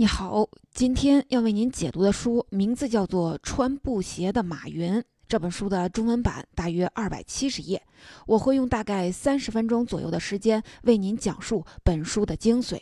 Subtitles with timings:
[0.00, 4.94] 你好，今天要为您解读的书名字叫做《穿布鞋的马云》。
[5.26, 7.82] 这本书的中文版大约二百七十页，
[8.24, 12.80] 我会用大概三十分钟左右的时间为您讲述本书的精髓。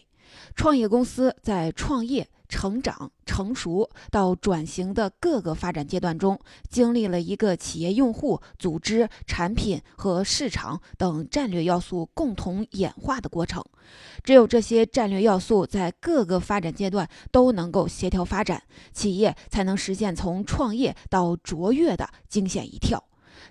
[0.55, 2.29] 创业公司在创业。
[2.49, 6.39] 成长、成熟到转型的各个发展阶段中，
[6.69, 13.65] 经历了一个企业用户、组织、产品和市场等战略要素共同演化的过程。
[14.25, 23.03] 只有这些战略要素在各个发展阶段都能够协调发展，企业才能实现从创业到卓越的惊险一跳。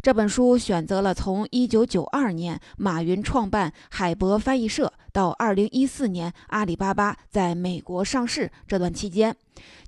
[0.01, 9.33] 这本书选择了从1992年马云创办海博翻译社到2014年阿里巴巴在美国上市这段期间。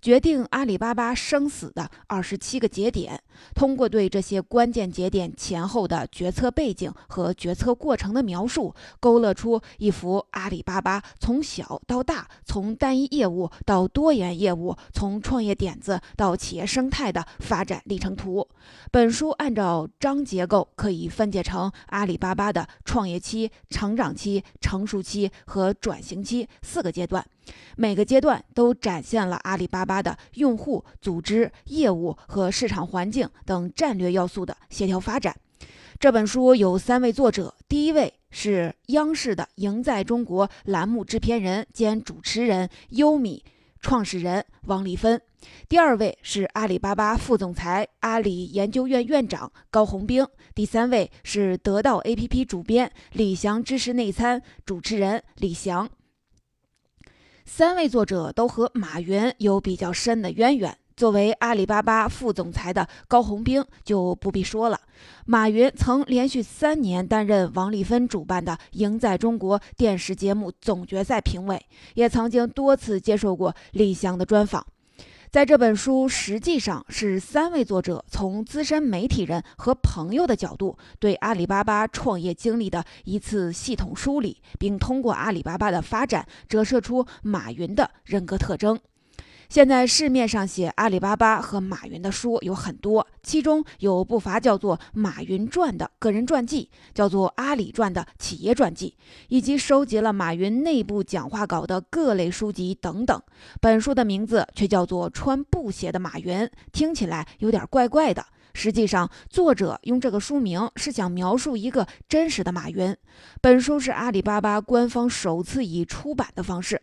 [0.02, 3.22] 决定阿里巴巴生死的二十七个节点，
[3.54, 18.48] 通过对这些关键节点前后的决策背景和决策过程的描述，勾勒出一幅阿里巴巴从小到大、从单一业务到多元业务、从创业点子到企业生态的发展历程图。
[18.90, 27.26] 本书按照章结构可以分解成阿里巴巴的创业期、成长期、成熟期和转型期四个阶段。
[27.78, 35.34] 每个阶段都展现了阿里巴巴的用户、组织、业务和市场环境等战略要素的协调发展。
[36.00, 43.44] 这本书有三位作者，第一位是央视的《赢在中国》栏目制片人兼主持人优米
[43.80, 45.18] 创始人王丽芬；
[45.70, 55.90] 第二位是阿里巴巴副总裁、阿里研究院院长高红兵；第三位是得到 APP 主编李翔知识内参主持人李翔。
[57.46, 60.78] 三位作者都和马云有比较深的渊源。
[60.98, 64.82] 作为阿里巴巴副总裁的高红兵就不必说了。
[65.28, 74.66] 马云曾连续三年担任王丽芬主办的《赢在中国》电视节目总决赛评委，也曾经多次接受过李翔的专访。
[75.30, 88.80] 在这本书，实际上是三位作者从资深媒体人和朋友的角度，对阿里巴巴创业经历的一次系统梳理，并通过阿里巴巴的发展折射出马云的人格特征。
[89.50, 98.98] 现在市面上写阿里巴巴和马云的书有很多，其中有不乏叫做《马云传》的个人传记，叫做《阿里传》的企业传记，
[99.30, 103.22] 以及收集了马云内部讲话稿的各类书籍等等。
[103.62, 106.40] 本书的名字却叫做《穿布鞋的马云》，
[106.74, 108.26] 听起来有点怪怪的。
[108.54, 112.94] 实际上，作者用这个书名是想描述一个真实的马云。
[113.40, 116.82] 本书是阿里巴巴官方首次以出版的方式，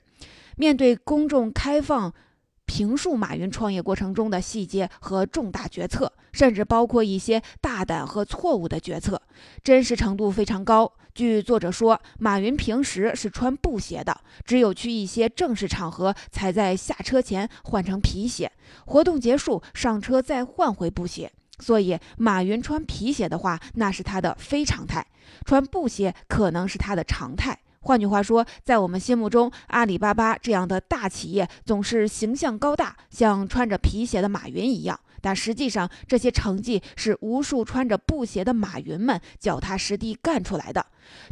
[0.57, 2.15] 面对公众开放。
[2.67, 9.21] 评述马云创业过程中的细节和重大决策，甚至包括一些大胆和错误的决策，
[9.63, 10.93] 真实程度非常高。
[11.15, 18.51] 据作者说，马云平时是穿布鞋的，只有去一些正式场合才在下车前换成皮鞋，
[18.87, 21.31] 活动结束上车再换回布鞋。
[21.61, 25.05] 所以，马云穿皮鞋的话，那是他的非常态；
[25.45, 27.61] 穿布鞋可能是他的常态。
[27.85, 34.99] 换句话说，在我们心目中，阿里巴巴这样的大企业总是形象高大，像穿着皮鞋的马云一样。
[35.21, 40.85] 但实际上，这些成绩是无数穿着布鞋的马云们脚踏实地干出来的。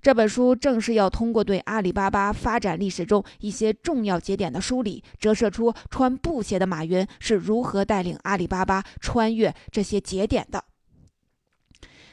[0.02, 10.62] 这本书正是要通过对阿里巴巴发展历史中一些重要节点的梳理，折射出穿布鞋的马云是如何带领阿里巴巴穿越这些节点的。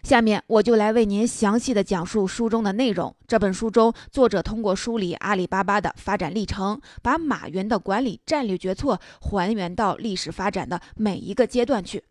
[0.03, 3.15] 下面我就来为您详细的讲述书中的内容。
[3.27, 12.03] 这本书中，作者通过梳理阿里巴巴的发展历程，把马云的管理战略决策还原到历史发展的每一个阶段去，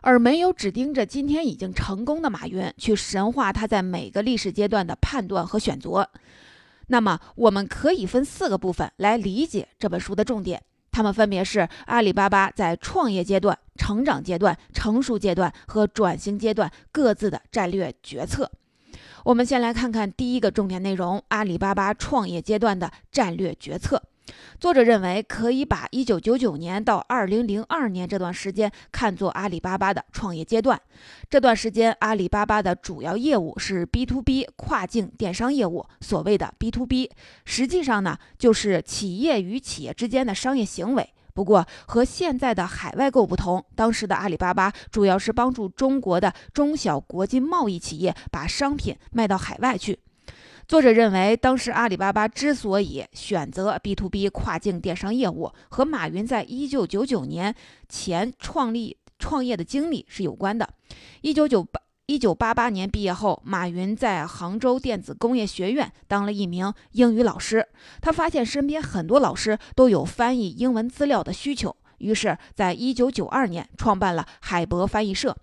[0.00, 6.10] 而没有只盯着今天已经成功的马云去神化他在每个历史阶段的判断和选择。
[6.88, 10.62] 那么，我们可以分四个部分来理解这本书的重点。
[10.92, 18.50] 他们分别是阿里巴巴在创业阶段、成长阶段、成熟阶段和转型阶段各自的战略决策。
[19.24, 24.02] 我们先来看看第一个重点内容：阿里巴巴创业阶段的战略决策。
[24.58, 30.80] 作者认为，可以把1999年到2002年这段时间看作阿里巴巴的创业阶段。
[31.28, 35.86] 这段时间，阿里巴巴的主要业务是 B to B 跨境电商业务。
[36.00, 37.10] 所谓的 B to B，
[37.44, 41.10] 实际上呢，就是企业与企业之间的商业行为。
[41.32, 49.98] 不过，和现在的海外购不同，当时的阿里巴巴主要是帮助中国的中小国际贸易企业把商品卖到海外去。
[50.70, 57.52] 作者认为，当时阿里巴巴之所以选择 B to B 跨境电商业务，和马云在一九九九年
[57.88, 60.72] 前创立创业的经历是有关的。
[61.22, 67.66] 一九九八一九八八年毕业后，马云在杭州电子工业学院当了一名英语老师。
[68.00, 75.36] 他发现身边很多老师都有翻译英文资料的需求，于是，在一九九二年创办了海博翻译社。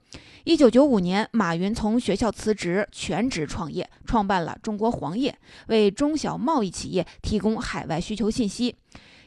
[0.43, 5.37] 一九九五年，马云从学校辞职，全职创业，创办了中国黄页，
[5.67, 8.75] 为中小贸易企业提供海外需求信息。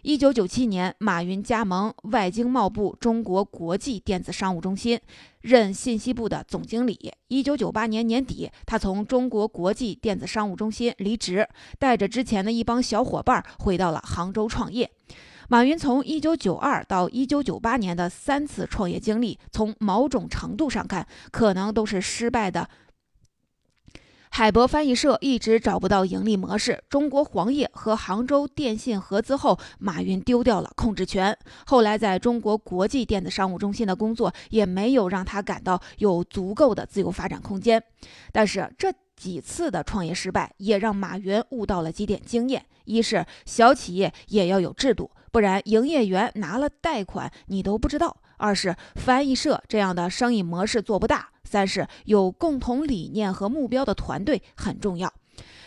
[0.03, 4.99] 一九九七年，马云加盟外经贸部中国国际电子商务中心，
[5.43, 7.13] 任信息部的总经理。
[7.29, 11.47] 一九九八年年底，他从中国国际电子商务中心离职，
[11.79, 14.91] 带着之前的一帮小伙伴回到了杭州创业。
[15.53, 22.69] 马云从一九九二到一九九八年的三次创业经历，从某种程度上看，可能都是失败的。
[24.31, 26.85] 海博翻译社一直找不到盈利模式。
[26.89, 31.37] 中国黄页和杭州电信合资后，马云丢掉了控制权。
[31.67, 37.83] 后来在中国国际电子商务中心的工作也没有让他感到有足够的自由发展空间。
[38.31, 51.29] 但是这几次的创业失败也让马云悟到了几点经验：一是小企业也要有制度，不然营业员拿了贷款你都不知道；二是翻译社这样的生意模式做不大。
[51.45, 55.13] 三是有共同理念和目标的团队很重要。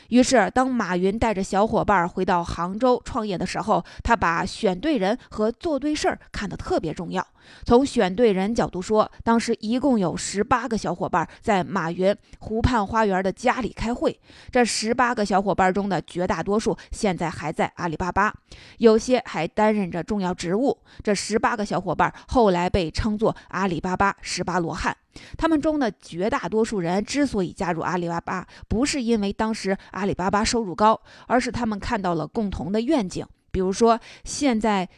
[0.10, 7.26] 于是，当马云带着小伙伴回到杭州创业的时候，他把选对人和做对事儿看得特别重要。
[7.66, 14.20] 从选对人角度说，当时一共有十八个小伙伴在马云湖畔花园的家里开会。
[14.52, 18.34] 这十八个小伙伴中的绝大多数现在还在阿里巴巴，
[18.78, 20.78] 有些还担任着重要职务。
[21.02, 24.96] 这十八个小伙伴后来被称作阿里巴巴十八罗汉。
[25.38, 33.26] 他们中的绝大多数人之所以加入阿里巴巴，不是因为当时阿里巴巴收入高，而是他们看到了共同的愿景。
[33.52, 34.90] 比如说，现在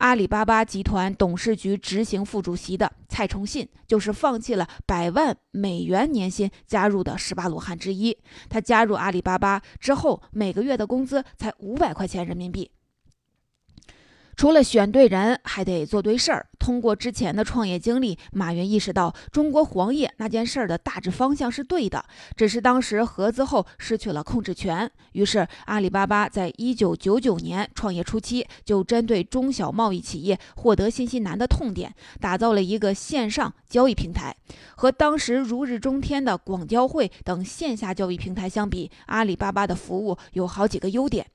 [0.00, 8.16] 阿里巴巴集团董事局执行副主席的蔡崇信，就是放弃了百万美元年薪加入的十八罗汉之一。
[8.48, 12.70] 他加入阿里巴巴之后，每个月的工资才五百块钱人民币。
[14.40, 16.46] 除了选对人，还得做对事儿。
[16.58, 22.02] 通过之前的创业经历，马云意识到中国黄页那件事儿的大致方向是对的，
[22.34, 24.90] 只是当时合资后失去了控制权。
[25.12, 34.34] 于是，阿里巴巴在一九九九年创业初期，就针对中小贸易企业获得信息难的痛点，打造了一个线上交易平台。
[34.74, 41.26] 和当时如日中天的广交会等线下交易平台相比，阿里巴巴的服务有好几个优点。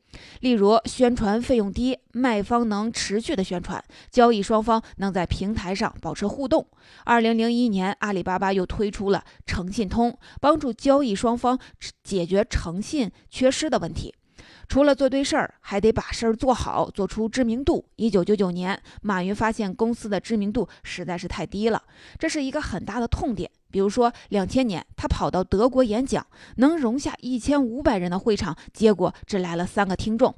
[0.42, 6.68] 例如，宣传费用低，卖方能持续的宣传，交易双方能在平台上保持互动。
[7.04, 11.60] 二零零一年，阿里巴巴又推出了诚信通，帮助交易双方
[12.04, 14.14] 解决诚信缺失的问题。
[14.68, 17.86] 除了做对事儿，还得把事儿做好，做出知名度。
[17.98, 21.84] 一九九九年，马云发现公司的知名度实在是太低了，
[22.18, 23.52] 这是一个很大的痛点。
[23.76, 26.26] 比如说，两千年他跑到德国演讲，
[26.56, 30.34] 能容下一千五百人的会场，结果只来了三个听众。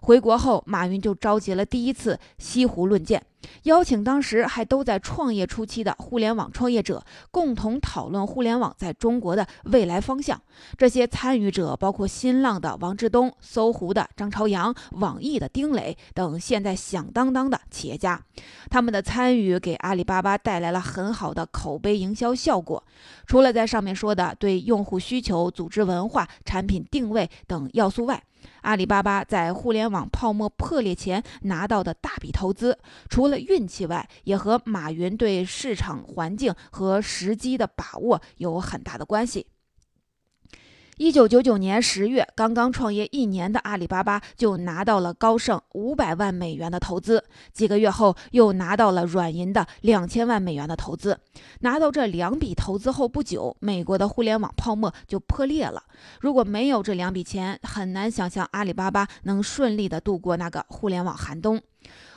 [0.00, 3.22] 回国后，马云就召集了第一次西湖论剑，
[3.64, 10.40] 邀请当时还都在创业初期的互联网创业者，共同讨论互联网在中国的未来方向。
[10.76, 18.20] 这些参与者包括新浪的王志东、搜狐的张朝阳、网易的丁磊等现在响当当的企业家。
[18.68, 22.79] 他们的参与给阿里巴巴带来了很好的口碑营销效果。
[23.26, 28.22] 除了在上面说的对用户需求、组织文化、产品定位等要素外，
[28.62, 32.78] 阿里巴巴在互联网泡沫破裂前拿到的大笔投资，
[33.08, 39.46] 除了运气外，也和马云对市场环境和时机的把握有很大的关系。
[41.00, 51.18] 一九九九年十月，刚刚创业一年的阿里巴巴就拿到了高盛五百万美元的投资，几个月后又拿到了软银的两千万美元的投资。
[51.60, 55.82] 拿到这两笔投资后不久，美国的互联网泡沫就破裂了。
[56.20, 61.62] 如果没有这两笔钱，很难想象阿里巴巴能顺利的度过那个互联网寒冬。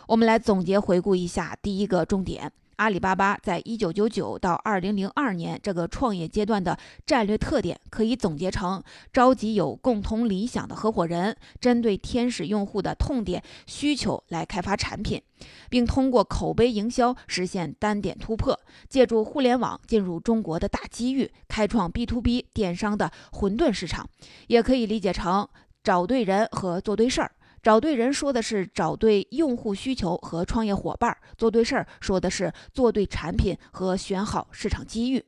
[0.08, 2.52] 我们来总结回顾一下第一个重点。
[2.78, 8.82] 阿里巴巴在一九九九到二零零二年这个创业阶段的战略特点，可以总结成：
[9.14, 15.22] 召集有共同理想的合伙人，针对天使用户的痛点需求来开发产品，
[15.70, 24.10] 并通过口碑营销实现单点突破，借助互联网进入中国的大机遇，开创 B to B 电商的混沌市场。
[24.48, 25.48] 也可以理解成
[25.84, 27.32] 找对人和做对事儿。
[27.64, 35.24] 找对人说的是找对用户需求和创业伙伴，做对事儿说的是做对产品和选好市场机遇。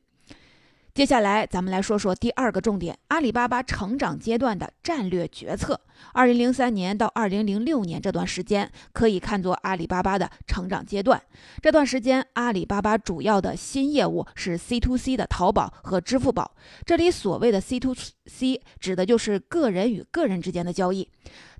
[0.96, 5.78] 接下来，咱们来说说第二个重点：阿里巴巴成长阶段的战略决策。
[6.14, 11.22] 二零零三年到二零零六年这段时间，可以看作阿里巴巴的成长阶段。
[11.60, 16.56] 这段时间，阿里巴巴主要的新业务是 C to C 的淘宝和支付宝。
[16.86, 21.10] 这里所谓的 C to C，指的就是个人与个人之间的交易。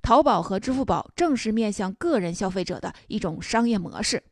[0.01, 4.23] 淘宝和支付宝正是面向个人消费者的一种商业模式。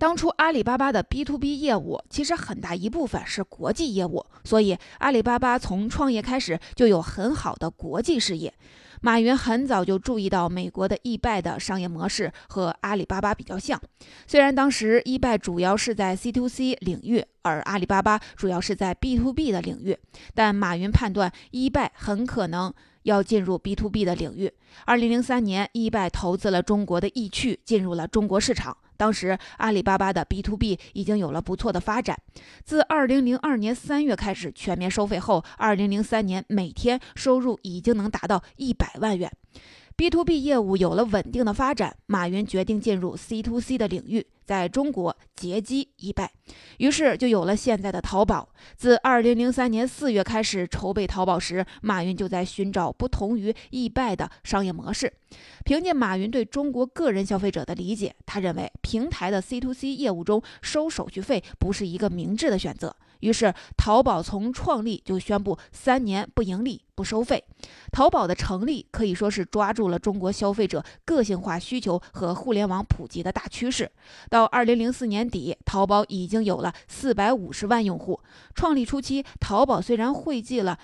[0.00, 8.50] 当初阿里巴巴的 B to B 业务其实很大一部分是国际业务，所以阿里巴巴从创业开始就有很好的国际视野。
[9.02, 13.78] 马云很早就注意到美国的易拜的商业模式和阿里巴巴比较像，
[14.26, 19.94] 虽然当时易拜主要是在 C to C 领域，而阿里巴巴主要是在 B to B 的领域，
[20.34, 24.50] 但马云判断易拜很可能要进入 B to B 的领域。
[24.86, 28.74] 二零零三年，易拜投资了中国的易趣，进入了中国市场。
[29.00, 32.18] 当时，阿里巴巴的 B to B 已经有了不错的发展。
[32.62, 39.32] 自2002年3月开始全面收费后，2003年每天收入已经能达到100万元。
[39.96, 46.32] B to B 业务有了稳定的发展，马云决定进入 C to C 的领域，在中国截击易败，
[46.78, 48.48] 于是就有了现在的淘宝。
[48.76, 55.12] 自2003年4月开始筹备淘宝时，马云就在寻找不同于易败的商业模式。
[55.64, 62.96] 凭借马云对中国个人消费者的理解，他认为平台的 C to C 业务中收手续费不是一个明智的选择。
[63.20, 67.44] 于是，淘宝从创立就宣布三年不盈利、不收费。
[67.92, 73.90] 淘宝的成立可以说是抓住了中国消费者个性化需求和互联网普及的大趋势。
[74.28, 78.20] 到二零零四年底，淘宝已经有了四百五十万用户。
[78.54, 80.78] 创立初期，淘宝虽然汇集了。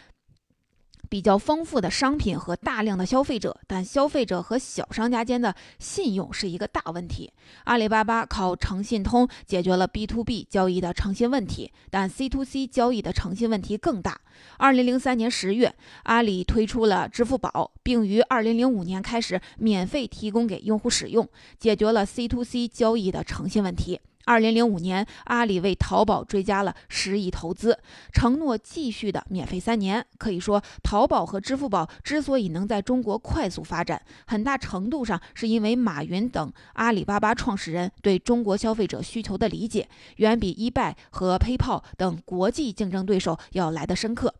[1.08, 7.32] 比较丰富的商品和大量的消费者，但消费者和小商家间的信用是一个大问题。
[7.64, 14.20] 阿里巴巴靠诚信通解决了 B to B 交易的诚信问题，但 C to C 交易的诚信问题更大。
[14.58, 24.00] 二零零三年十月，阿里推出了支付宝，并于二零零五年开始免费提供给用户使用，解决了 C to C 交易的诚信问题。
[24.26, 27.78] 二零零五年，阿里为淘宝追加了十亿投资，
[28.12, 30.04] 承诺继续的免费三年。
[30.18, 44.34] 可以说，淘宝和支付宝之所以能在中国快速发展，很大程度上是因为马云等阿里巴巴创始人对中国消费者需求的理解，远比易拜和 PayPal 等国际竞争对手要来得深刻。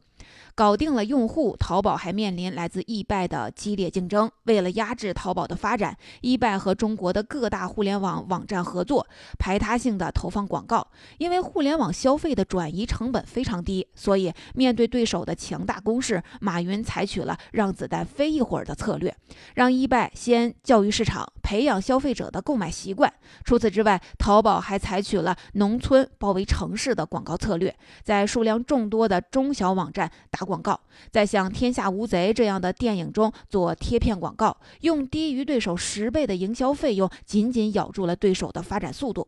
[0.57, 4.31] 搞定了用户，淘宝还面临来自易拜的激烈竞争。
[4.45, 9.07] 为了压制淘宝的发展，易拜和中国的各大互联网网站合作，
[9.39, 10.89] 排他性的投放广告。
[11.19, 19.15] 因为互联网消费的转移成本非常低，所以面对对手的强大攻势，马云采取了让子弹飞一会儿的策略，
[19.57, 23.13] 让易拜先教育市场，培养消费者的购买习惯。
[23.45, 30.46] 除此之外，淘宝还采取了农村包围城市的广告策略，在数量众多的中小网站打。
[30.47, 39.27] 广告在像《天下无贼》这样的电影中做贴片广告，用低于对手十倍的营销费用，紧紧咬住了对手的发展速度。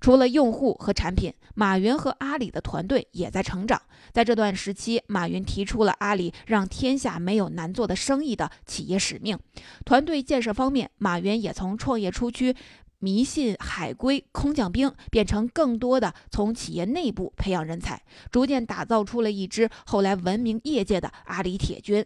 [0.00, 3.80] 除了用户和产品，马云和阿里的团队也在成长。
[4.12, 9.38] 在这段时期，马云提出了阿里让天下没有难做的生意的企业使命。
[9.84, 12.54] 团队建设方面，马云也从创业初期。
[12.98, 22.04] 迷信海归空降兵，变成更多的从企业内部培养人才，逐渐打造出了一支后来闻名业界的阿里铁军。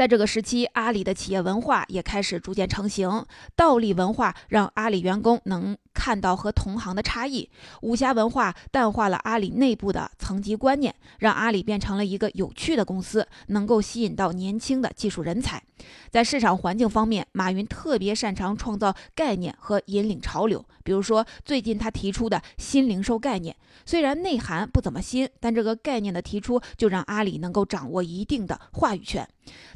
[0.00, 3.26] 在这个时期，阿里的企业文化也开始逐渐成型。
[3.54, 7.50] 倒立文化让阿里员工能看到和同行的差异；
[7.82, 15.62] 武侠文化淡化了阿里内部的层级观念，让阿里变成了一个有趣的公司，能够吸引到年轻的技术人才。
[16.10, 20.64] 在市场环境方面，马云特别擅长创造概念和引领潮流。
[20.90, 23.54] 比如说，最近他提出的新零售概念，
[23.86, 29.24] 虽然内涵不怎么新，但这个概念的提出就让阿里能够掌握一定的话语权。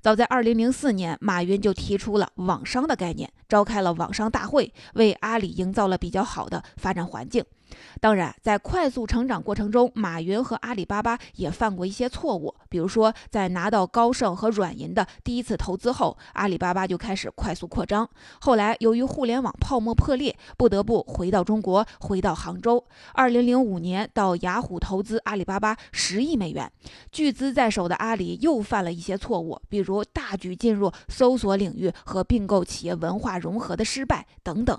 [0.01, 7.45] 早在2004年，马云就提出了网商的概念，召开了网商大会，为阿里营造了比较好的发展环境。
[8.01, 12.55] 当然，在快速成长过程中，马云和阿里巴巴也犯过一些错误。
[12.69, 18.09] 比如说，在拿到高盛和软银的第一次投资后，阿里巴巴就开始快速扩张。
[18.41, 22.85] 后来，由于互联网泡沫破裂，不得不回到中国，回到杭州。
[23.13, 26.71] 二零零五年，到雅虎投资阿里巴巴十亿美元。
[27.13, 34.79] 巨资在手的阿里又犯了一些错误，比如大举进入搜索领域和并购企业文化融合的失败等等。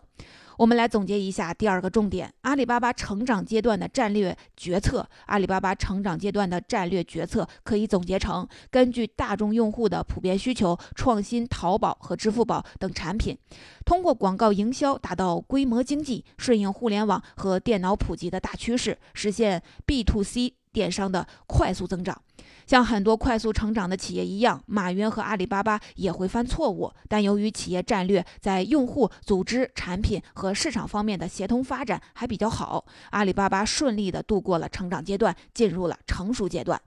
[0.58, 5.08] 我们来总结一下第二个重点：阿里巴巴成长阶段的战略决策。
[5.26, 13.38] 阿里巴巴成长阶段的战略决策可以总结成：根据大众用户的普遍需求，创新淘宝和支付宝等产品，
[13.86, 22.22] 通过广告营销达到规模经济，顺应互联网和电脑普及的大趋势，实现 B to C 电商的快速增长。
[22.66, 26.92] 像很多快速成长的企业一样，马云和阿里巴巴也会犯错误。
[27.08, 36.82] 但由于企业战略在用户、组织、产品和市场方面的协同发展还比较好，阿里巴巴顺利地度过了成长阶段，进入了成熟阶段。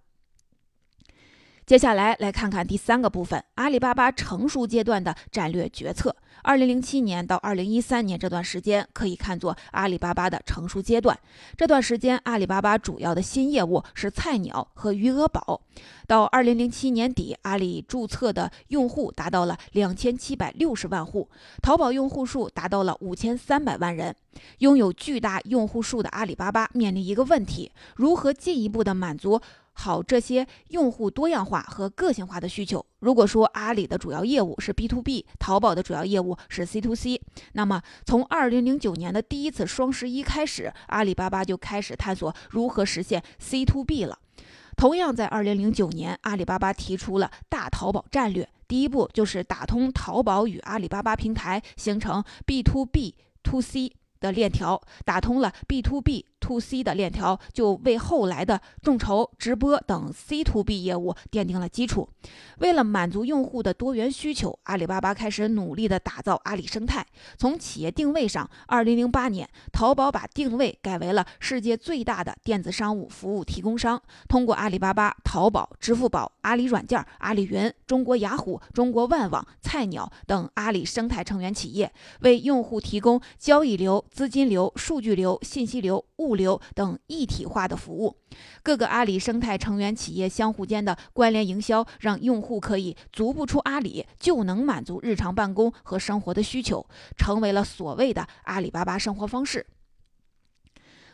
[1.69, 6.17] 接下来来看看第三个部分，阿里巴巴成熟阶段的战略决策。
[6.43, 11.19] 二零零七年到二零一三年这段时间可以看作阿里巴巴的成熟阶段。
[11.59, 15.61] 这段时间，阿里巴巴主要的新业务是菜鸟和余额宝。
[16.07, 21.29] 到二零零七年底，阿里注册的用户达到了两千七百六十万户，
[21.61, 24.17] 淘宝用户数达到了五千三百万人。
[24.61, 29.39] 拥有巨大用户数的阿里巴巴面临一个问题：如何进一步的满足？
[29.81, 32.85] 好，这些用户多样化和个性化的需求。
[32.99, 44.19] 如果说阿里的主要业务是 B to B，淘宝的主要业务是 C to C，那么从二零零九年的第一次双十一开始，阿里巴巴就开始探索如何实现 C to B 了。
[44.77, 53.93] 同样，在二零零九年，阿里巴巴提出了大淘宝战略，第一步就是打通淘宝与阿里巴巴平台，形成 B to B to C。
[54.21, 62.09] 的链条打通了 B to B to C 的链条，就为后来的众筹、直播等 C to B 业务奠定了基础。
[62.59, 67.05] 为了满足用户的多元需求，阿里巴巴开始努力的打造阿里生态。
[67.37, 84.05] 从企业定位上，2008年，淘宝把定位改为了世界最大的电子商务服务提供商，通过阿里巴巴、淘宝、支付宝、阿里软件、阿里云、中国雅虎、中国万网、菜鸟等阿里生态成员企业，为用户提供交易流。
[84.11, 88.17] 资金流、数据流、信息流、物流等一体化的服务，
[88.63, 96.87] 各个阿里生态成员企业相互间的关联营销，让用户可以足不出阿里就能满足日常办公和生活的需求，
[97.17, 99.67] 成为了所谓的阿里巴巴生活方式。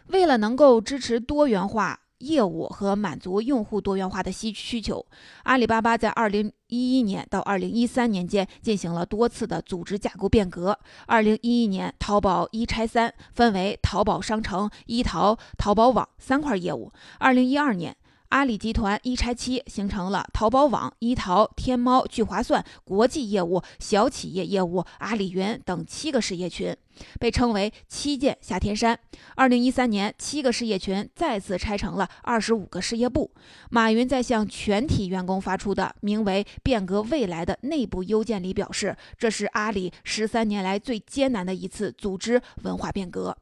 [0.06, 2.00] 为了能够支持多元化。
[2.24, 5.04] 业务和满足用户多元化的需需求，
[5.44, 10.78] 阿里巴巴在二零一一年到二零一三年间进行了多次的组织架构变革。
[11.06, 16.92] 二零一一年，淘宝一拆三，分为淘宝商城、一淘、淘宝网三块业务。
[17.18, 17.96] 二零一二年。
[18.34, 26.76] 阿里集团一拆七，形成了淘宝网、一淘、天猫、聚划算、国际业务、小企业业务、阿里云等七个事业群，
[27.20, 28.98] 被称为“七剑下天山”。
[29.36, 33.30] 二零一三年，七个事业群再次拆成了二十五个事业部。
[33.70, 43.38] 马云在向全体员工发出的名为“变革未来”的内部邮件里表示，这是阿里十三年来最艰难的一次组织文化变革。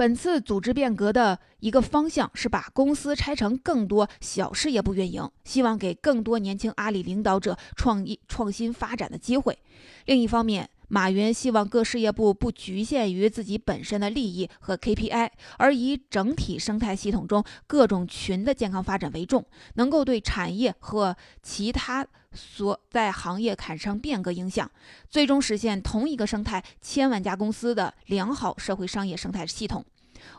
[0.00, 9.58] 本次组织变革的一个方向是把公司拆成更多小事业部运营，希望给更多年轻阿里领导者创意创新发展的机会。
[10.06, 24.70] 另一方面，马云希望各事业部不局限于自己本身的利益和 KPI，而以整体生态系统中各种群的健康发展为重，能够对产业和其他所在行业产生变革影响，
[25.08, 29.84] 最终实现同一个生态千万家公司的良好社会商业生态系统。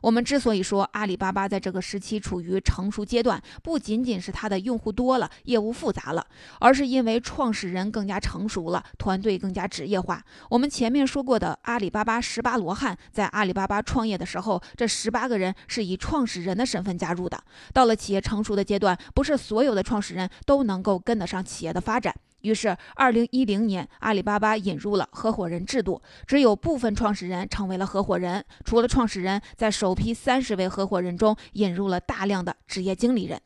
[0.02, 6.26] 我们之所以说阿里巴巴在这个时期处于成熟阶段，不仅仅是它的用户多了、业务复杂了，
[6.60, 10.24] 而是因为创始人更加成熟了，团队更加职业化。
[10.50, 17.42] 我们前面说过的阿里巴巴十八罗汉，在阿里巴巴创业的时候，这十八个人是以创始人的身份加入的。
[17.74, 22.16] 到了企业成熟的阶段，不是所有的创始人都能够跟得上企业的发展。
[22.42, 28.44] 于是，二零一零年，阿里巴巴引入了合伙人制度，只有部分创始人成为了合伙人。
[28.66, 33.40] 除了创始人，在首批三十位合伙人中，引入了大量的职业经理人。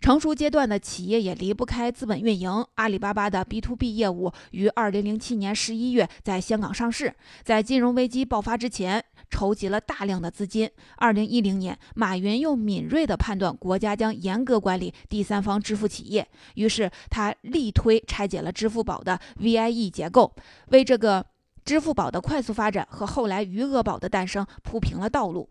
[0.00, 2.66] 成熟阶段的企业也离不开资本运营。
[2.74, 9.02] 阿里巴巴的 B to B 业务于二零零七年十一月在香港上市，在金融危机爆发之前。
[9.30, 10.70] 筹集了大量的资金。
[10.96, 20.34] 二零一零年，马云又敏锐地判断国家将严格管理第三方支付企业，于是他力推拆解了支付宝的 VIE 结构，
[20.68, 21.24] 为这个
[21.64, 25.48] 支付宝的快速发展和后来余额宝的诞生铺平了道路。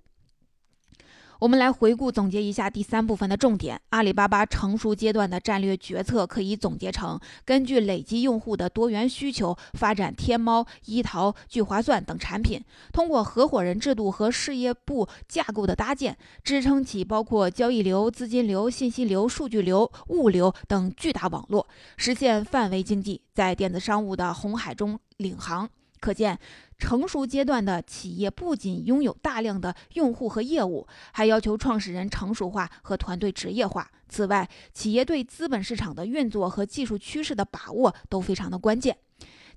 [1.43, 12.61] 我们来回顾总结一下第三部分的重点：阿里巴巴成熟阶段的战略决策可以总结成：根据累积用户的多元需求，发展天猫、一淘、聚划算等产品；
[12.93, 25.69] 通过合伙人制度和事业部架构的搭建，支撑起包括交易流、资金流、信息流、数据流、物流等巨大网络，实现范围经济，在电子商务的红海中领航。
[25.99, 26.37] 可见，
[26.83, 33.89] 成熟阶段的企业不仅拥有大量的用户和业务，还要求创始人成熟化和团队职业化。
[34.09, 38.97] 此外，企业对资本市场的运作和技术趋势的把握都非常的关键。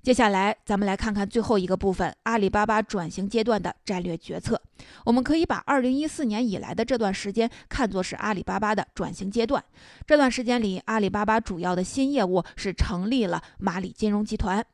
[0.01, 4.61] 接下来，咱们来看看最后一个部分——阿里巴巴转型阶段的战略决策。
[5.03, 9.61] 我们可以把2014年以来的这段时间看作是阿里巴巴的转型阶段。
[10.05, 14.65] 这段时间里，阿里巴巴主要的新业务是成立了蚂蚁金融集团。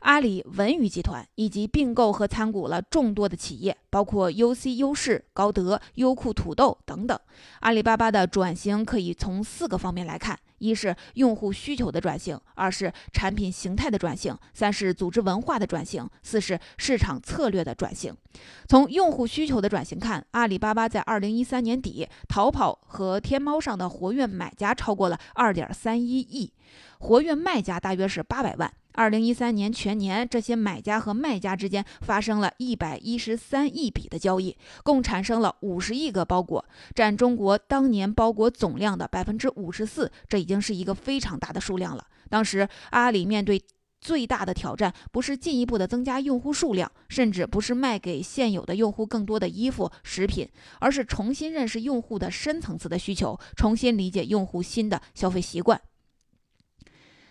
[0.00, 7.18] 阿里文娱集团以及并购和参股了众多的企业，包括 UC 优势、高德、优酷土豆等等。
[7.60, 18.16] 阿里巴巴的转型可以从四个方面来看：一是用户需求的转型，二是产品形态的转型，三是组织文化的转型，四是市场策略的转型。
[18.68, 26.52] 从用户需求的转型看，阿里巴巴在二零一三年底，淘宝和天猫上的活跃买家超过了二点三一亿，
[27.00, 28.72] 活跃卖家大约是八百万。
[28.98, 36.64] 二零一三年全年，这些买家和卖家之间发生了一百一十三亿笔的交易，共产生了五十亿个包裹，
[36.96, 42.04] 占中国当年包裹总量的百分之五十四，这已经是一个非常大的数量了。
[42.28, 43.62] 当时阿里面对
[44.00, 50.48] 最大的挑战，不是进一步的增加用户数量，甚至不是卖给现有的用户更多的衣服、食品，
[50.80, 55.80] 而是重新认识用户的深层次的需求，重新理解用户新的消费习惯。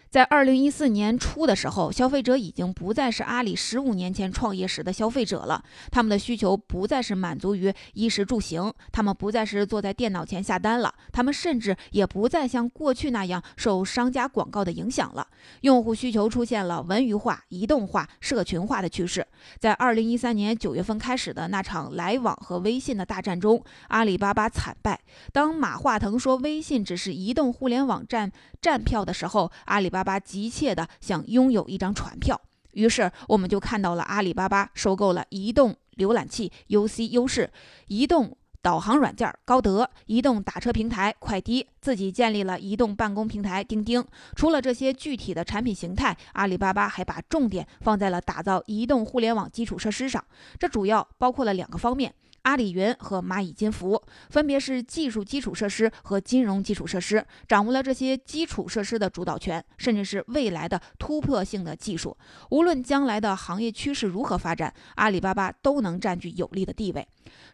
[0.09, 5.63] 在二零一四年初的时候，消费者已经不再是阿里十五年前创业时的消费者了。
[5.91, 15.27] 他们的需求不再是满足于衣食住行，他们不再是坐在电脑前下单了，他们甚至也不再像过去那样受商家广告的影响了。
[15.61, 19.27] 用户需求出现了文娱化、移动化、社群化的趋势。
[19.59, 24.99] 在二零一三年九月份开始的那场来往和微信的大战中，阿里巴巴惨败。
[25.31, 30.06] 当马化腾说微信只是移动互联网站站票的时候，阿里巴巴。
[30.07, 32.39] 巴急切地想拥有一张船票，
[32.71, 37.51] 于是我们就看到了阿里巴巴收购了移动浏览器 UC 优势、
[37.87, 44.01] 移动导航软件高德、移动打车平台快滴，自己建立了移动办公平台钉钉。
[44.33, 50.23] 除了这些具体的产品形态，阿里巴巴还把重点放在了打造移动互联网基础设施上，
[50.57, 52.13] 这主要包括了两个方面。
[52.47, 62.17] 阿里云和蚂蚁金服分别是技术基础设施和金融基础设施，掌握了这些基础设施的主导权，甚至是未来的突破性的技术。
[62.51, 67.05] 无论将来的行业趋势如何发展，阿里巴巴都能占据有利的地位。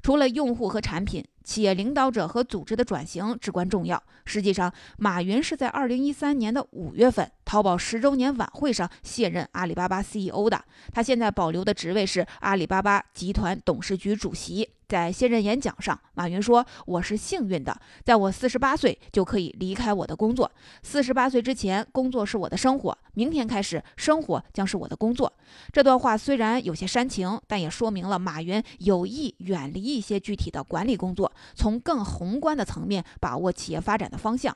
[0.04, 1.26] 除了用户和产品。
[1.44, 4.02] 企业领导者和组织的转型至关重要。
[4.24, 10.64] 实际上，马云是在二零一三年的五月份淘宝十周年晚会上卸任阿里巴巴 CEO 的。
[10.94, 14.70] 他现在保留的职位是阿里巴巴集团董事局主席。
[14.94, 17.76] 在卸任演讲上，马云说：“我是幸运的，
[18.06, 20.52] 在我四十八岁就可以离开我的工作。
[20.84, 25.34] 四十八岁之前，工作是我的生活；明天开始，生活将是我的工作。”
[25.74, 31.32] 这段话虽然有些煽情，但也说明了马云有意远离一些具体的管理工作。
[31.56, 34.56] 从更宏观的层面把握企业发展的方向。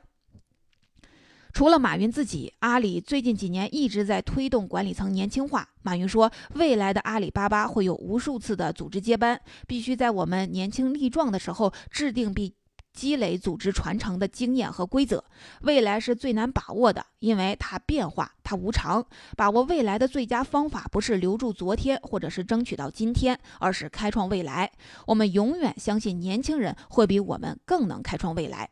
[1.58, 5.68] 除了马云自己，阿里最近几年一直在推动管理层年轻化。
[5.82, 12.54] 马云说，未来的阿里巴巴会有无数次的组织接班，必须在我们年轻力壮的时候制定并
[12.98, 15.24] 积累组织传承的经验和规则。
[15.62, 18.32] 未来是最难把握的，因为它变化。
[18.44, 19.06] 它无常，
[19.36, 24.72] 把握未来的最佳方法不是留住昨天，或者是争取到今天，而是开创未来。
[25.06, 28.70] 我们永远相信年轻人会比我们更能开创未来。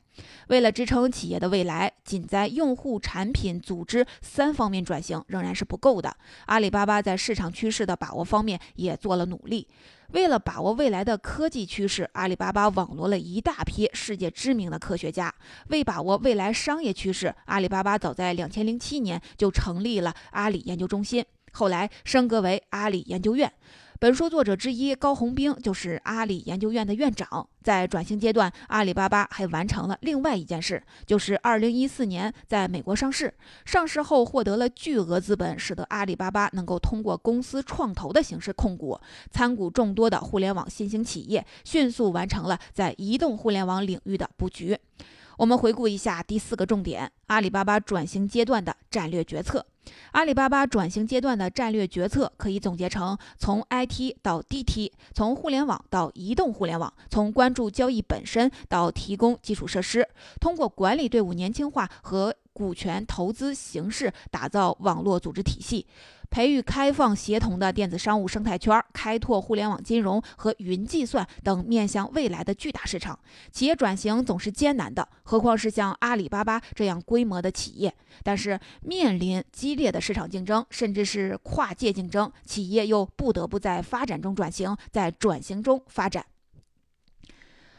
[0.47, 6.15] 为了支撑企业的未来，仅在用户、产品、组织三方面转型仍然是不够的。
[6.45, 9.67] 阿里巴巴在市场趋势的把握方面也做了努力。
[10.11, 15.33] 为了把握未来的科技趋势，阿里巴巴网罗了一大批世界知名的科学家。
[15.69, 23.51] 为把握未来商业趋势，阿里巴巴早在两千零七年就成立了阿里研究中心，后来升格为阿里研究院。
[23.97, 27.47] 本书作者之一高红兵就是阿里研究院的院长。
[27.63, 33.33] 在转型阶段，阿里巴巴还完成了另外一件事，就是二零一四年在美国上市。
[33.63, 38.99] 上市后获得了巨额资本，使得阿里巴巴能够通过公司创投的形式控股、
[39.31, 44.77] 参股众多的互联网新兴企业，迅速完成了在移动互联网领域的布局。
[45.37, 49.65] 我们回顾一下第四个重点：阿里巴巴转型阶段的战略决策。
[50.11, 60.07] 阿里巴巴转型阶段的战略决策可以总结成：从 IT 到 DT，从互联网到移动互联网，从关注交易本身到提供基础设施，
[60.39, 65.85] 通过管理队伍年轻化和股权投资形式打造网络组织体系，
[66.29, 73.17] 培育开放协同的电子商务生态圈，开拓互联网金融和云计算等面向未来的巨大市场。
[73.51, 77.93] 企业转型总是艰难的，何况是像阿里巴巴这样规模的企业。
[78.23, 86.25] 但是面临激烈的市场竞争，甚至是跨界竞争，企业又不得不在发展中转型，在转型中发展。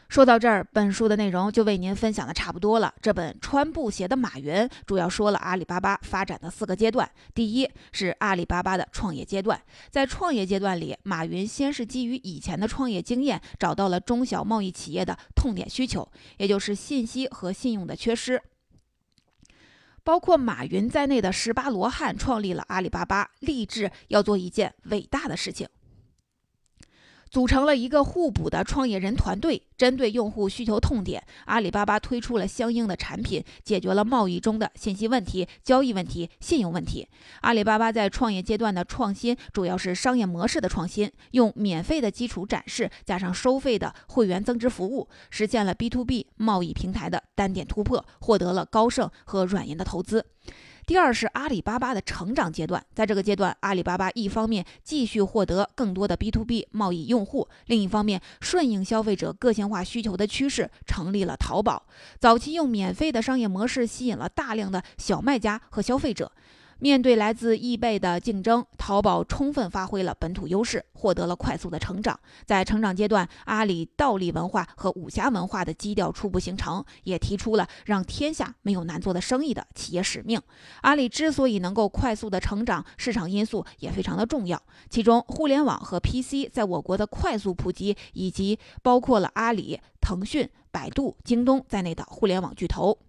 [0.09, 2.93] 说到这儿，本书的内容就为您分享的差不多了。
[3.01, 4.53] 这本《穿布鞋的马云》
[4.85, 7.09] 主要说了阿里巴巴发展的四个阶段。
[7.33, 18.41] 第一是阿里巴巴的创业阶段，在创业阶段里，马云先是基于以前的创业经验，找到了中小贸易企业的痛点需求，也就是信息和信用的缺失。
[20.03, 25.67] 包括马云在内的十八罗汉创立了阿里巴巴，立志要做一件伟大的事情。
[27.29, 37.07] 组成了一个互补的创业人团队，针对用户需求痛点，阿里巴巴推出了相应的产品，解决了贸易中的信息问题、交易问题、信用问题。
[37.41, 50.25] 阿里巴巴在创业阶段的创新，主要是商业模式的创新，用免费的基础展示加上收费的会员增值服务，实现了 B to B 贸易平台的单点突破，获得了高盛和软银的投资。
[50.87, 61.85] 第二是阿里巴巴的成长阶段，在这个阶段，阿里巴巴一方面继续获得更多的 B to B 贸易用户，另一方面顺应消费者个性化需求的趋势，成立了淘宝。
[62.21, 66.31] 早期用免费的商业模式吸引了大量的小卖家和消费者。
[66.79, 72.19] 面对来自易贝的竞争，淘宝充分发挥了本土优势，获得了快速的成长。
[72.45, 80.39] 在成长阶段，阿里倒立文化和武侠文化的基调初步形成，也提出了让天下没有难做的生意的企业使命。
[80.81, 92.99] 阿里之所以能够快速的成长，市场因素也非常的重要，其中互联网和 PC 在我国的快速普及，以及包括了阿里、腾讯、百度、京东在内的互联网巨头。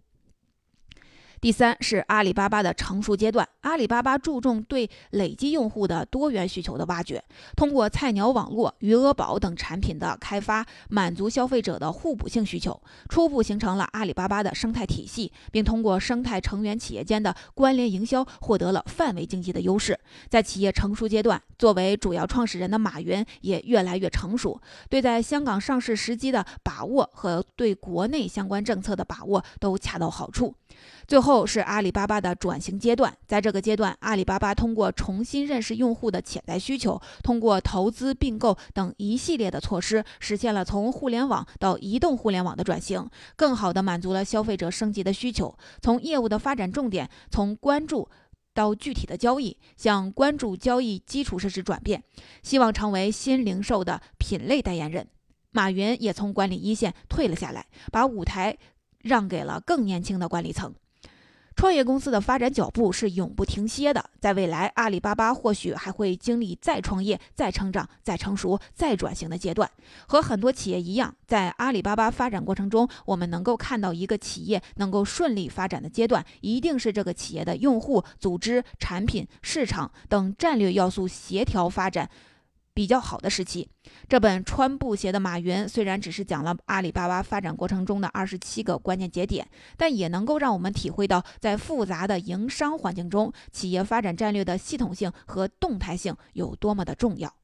[1.41, 7.23] 第三是阿里巴巴的成熟阶段，阿里巴巴注重对累积用户的多元需求的挖掘，
[7.57, 19.97] 通过菜鸟网络、余额宝等产品的开发，满足消费者的互补性需求，初步形成了阿里巴巴的生态体系，并通过生态成员企业间的关联营销，获得了范围经济的优势。
[20.29, 30.53] 在企业成熟阶段，作为主要创始人的马云也越来越成熟，对在香港上市时机的把握和对国内相关政策的把握都恰到好处。
[31.09, 45.57] 最后是阿里巴巴的转型阶段，在这个阶段，阿里巴巴通过重新认识用户的潜在需求，通过投资并购等一系列的措施，实现了从互联网到移动互联网的转型，更好地满足了消费者升级的需求。
[45.81, 48.07] 从业务的发展重点，从关注
[48.53, 52.05] 到具体的交易，向关注交易基础设施转变，
[52.43, 55.09] 希望成为新零售的品类代言人。
[55.53, 58.59] 马云也从管理一线退了下来，把舞台
[59.01, 60.75] 让给了更年轻的管理层。
[61.59, 69.69] 创业公司的发展脚步是永不停歇的，在未来，阿里巴巴或许还会经历再创业、再成长、再成熟、再转型的阶段。
[70.07, 82.09] 和很多企业一样，在阿里巴巴发展过程中，我们能够看到一个企业能够顺利发展的阶段，一定是这个企业的用户、组织、产品、市场等战略要素协调发展。
[82.79, 83.69] 比较好的时期，
[84.09, 97.38] 这本穿布鞋的马云虽然只是讲了阿里巴巴发展过程中的二十七个关键节点，但也能够让我们体会到，在复杂的营商环境中，企业发展战略的系统性和动态性有多么的重要。